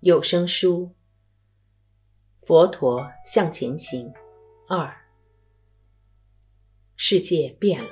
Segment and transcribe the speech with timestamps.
[0.00, 0.94] 有声书
[2.46, 4.12] 《佛陀向前行》
[4.68, 4.96] 二，
[6.94, 7.90] 世界变了。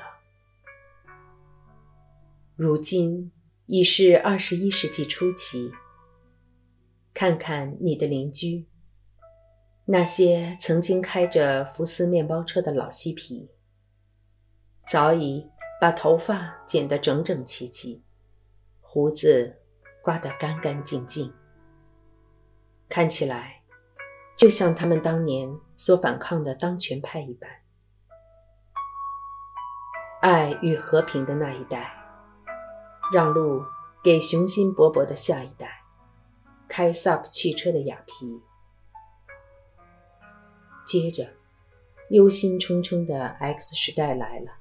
[2.54, 3.32] 如今
[3.66, 5.73] 已是二十一世纪初期，
[7.12, 8.68] 看看你的邻居，
[9.86, 13.50] 那些曾经开着福斯面包车的老嬉皮，
[14.86, 15.50] 早已
[15.80, 18.04] 把头发剪得整整齐齐，
[18.80, 19.57] 胡子
[20.04, 21.34] 刮得干干净净。
[22.88, 23.62] 看起来，
[24.36, 27.50] 就像他们当年所反抗的当权派一般。
[30.22, 31.92] 爱与和平的那一代，
[33.12, 33.62] 让路
[34.02, 35.82] 给雄心勃勃的下一代，
[36.68, 38.42] 开 SUP 汽车的雅皮。
[40.84, 41.34] 接着，
[42.10, 44.52] 忧心忡忡的 X 时代来了。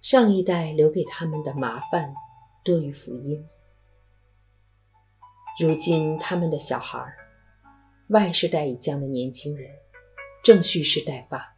[0.00, 2.14] 上一代留给他们的麻烦
[2.62, 3.48] 多于福音。
[5.60, 7.18] 如今，他们的小孩儿
[8.06, 9.74] ，Y 世代已降的年轻人，
[10.40, 11.56] 正蓄势待发。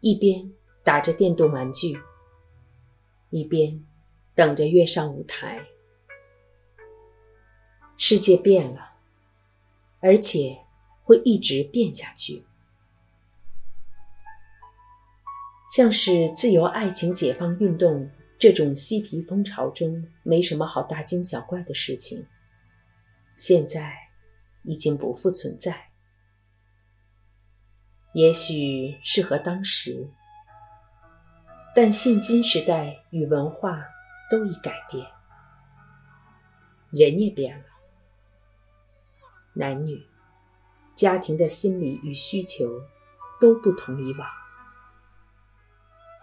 [0.00, 1.96] 一边打着电动玩具，
[3.30, 3.84] 一边
[4.34, 5.64] 等着跃上舞台。
[7.96, 8.96] 世界变了，
[10.00, 10.64] 而且
[11.04, 12.44] 会一直变下去。
[15.72, 22.26] 像是自由爱情解放运动这种嬉皮风潮中没什么好大惊小怪的事情。
[23.36, 24.08] 现在
[24.62, 25.90] 已经不复存在，
[28.14, 30.08] 也许适合当时，
[31.74, 33.84] 但现今时代与文化
[34.30, 35.06] 都已改变，
[36.90, 37.64] 人也变了，
[39.52, 40.06] 男女、
[40.94, 42.66] 家庭的心理与需求
[43.38, 44.26] 都不同以往，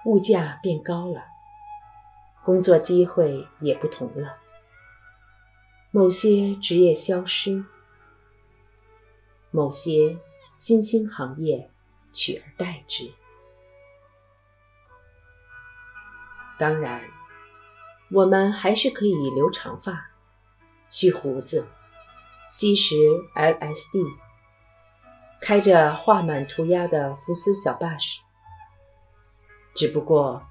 [0.08, 1.22] 物价变高了，
[2.44, 4.43] 工作机会也不同了。
[5.96, 7.66] 某些职业消失，
[9.52, 10.18] 某些
[10.58, 11.70] 新兴行业
[12.12, 13.14] 取而代之。
[16.58, 17.04] 当然，
[18.10, 20.10] 我们还是可以留长发、
[20.90, 21.68] 蓄胡子、
[22.50, 22.96] 吸食
[23.36, 24.18] LSD、
[25.40, 28.20] 开着画满涂鸦的福斯小巴士。
[29.76, 30.48] 只不过，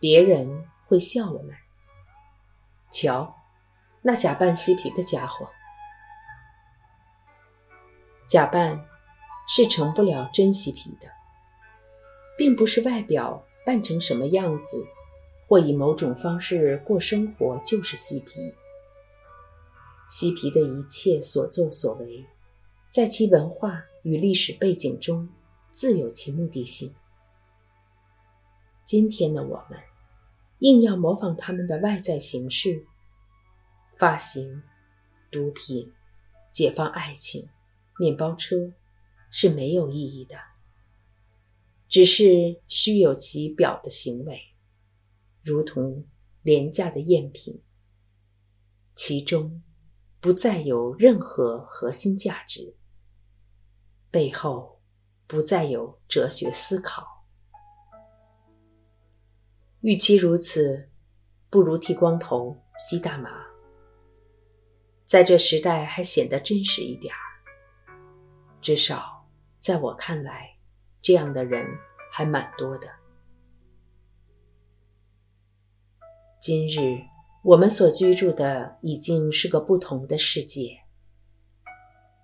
[0.00, 1.54] 别人会笑我们。
[2.90, 3.35] 瞧。
[4.08, 5.48] 那假扮嬉皮的家伙，
[8.28, 8.86] 假扮
[9.48, 11.10] 是成不了真嬉皮的，
[12.38, 14.76] 并不是外表扮成什么样子，
[15.48, 18.54] 或以某种方式过生活就是嬉皮。
[20.08, 22.24] 嬉皮的一切所作所为，
[22.88, 25.28] 在其文化与历史背景中
[25.72, 26.94] 自有其目的性。
[28.84, 29.80] 今天的我们，
[30.60, 32.86] 硬要模仿他们的外在形式。
[33.96, 34.62] 发型、
[35.30, 35.92] 毒品、
[36.52, 37.48] 解放爱情、
[37.98, 38.72] 面包车
[39.30, 40.36] 是没有意义的，
[41.88, 44.54] 只是虚有其表的行为，
[45.42, 46.06] 如同
[46.42, 47.62] 廉价的赝品，
[48.94, 49.62] 其中
[50.20, 52.76] 不再有任何核心价值，
[54.10, 54.82] 背后
[55.26, 57.24] 不再有哲学思考。
[59.80, 60.90] 与其如此，
[61.48, 63.55] 不如剃光头、吸大麻。
[65.06, 67.22] 在这时代还显得真实一点儿，
[68.60, 69.24] 至少
[69.60, 70.56] 在我看来，
[71.00, 71.64] 这样的人
[72.10, 72.88] 还蛮多的。
[76.40, 76.98] 今日
[77.44, 80.80] 我们所居住的已经是个不同的世界。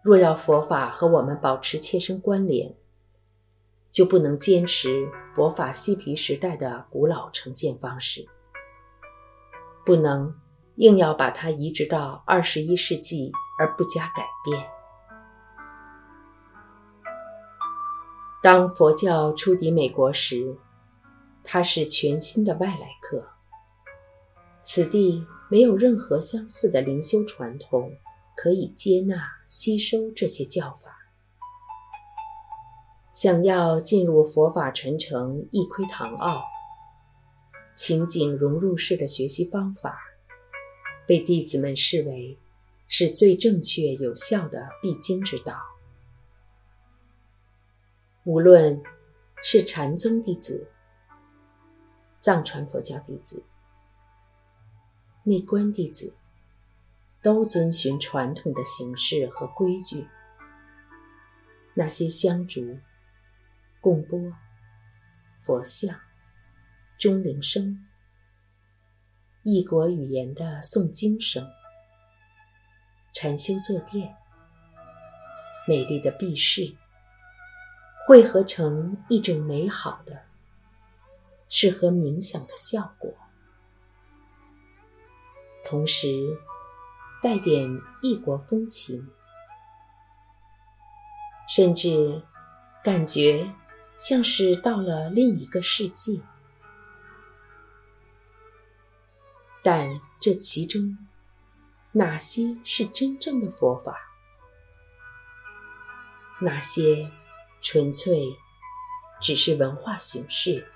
[0.02, 2.74] 若要佛法和我们保持切身关联，
[3.92, 8.26] 就不能坚持佛法嬉皮时代的古老呈现方式，
[9.86, 10.41] 不能。
[10.76, 14.68] 硬要把它移植到二十一世纪而不加改变。
[18.42, 20.56] 当佛教出抵美国时，
[21.44, 23.24] 它是全新的外来客。
[24.62, 27.92] 此地没有任何相似的灵修传统
[28.36, 30.96] 可以接纳、吸收这些教法。
[33.12, 36.42] 想要进入佛法传承，一窥堂奥、
[37.76, 39.98] 情景融入式的学习方法。
[41.06, 42.38] 被弟子们视为
[42.88, 45.60] 是最正确有效的必经之道。
[48.24, 48.82] 无论
[49.42, 50.68] 是禅宗弟子、
[52.20, 53.44] 藏传佛教弟子、
[55.24, 56.16] 内观弟子，
[57.20, 60.06] 都遵循传统的形式和规矩。
[61.74, 62.78] 那些香烛、
[63.80, 64.32] 供钵、
[65.34, 65.98] 佛像、
[66.98, 67.86] 钟铃声。
[69.44, 71.50] 异国语言的诵经声，
[73.12, 74.14] 禅修坐垫，
[75.66, 76.76] 美丽的壁饰，
[78.06, 80.22] 汇合成一种美好的、
[81.48, 83.12] 适合冥想的效果，
[85.64, 86.06] 同时
[87.20, 89.10] 带点异国风情，
[91.48, 92.22] 甚至
[92.84, 93.52] 感觉
[93.98, 96.20] 像是到了另一个世界。
[99.62, 100.98] 但这其中，
[101.92, 103.96] 哪些是真正的佛法？
[106.40, 107.10] 哪些
[107.60, 108.36] 纯粹
[109.20, 110.66] 只是文化形式？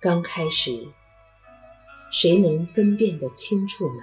[0.00, 0.92] 刚开始，
[2.12, 4.02] 谁能分辨得清楚呢？